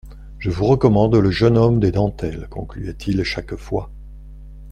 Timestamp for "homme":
1.59-1.79